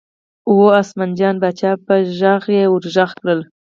[0.55, 3.39] وه عثمان جان پاچا په غږ یې ور غږ کړل.